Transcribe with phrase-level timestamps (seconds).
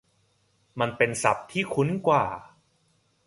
[0.79, 2.23] มันเป็นศัพท์ที่คุ้นกว่า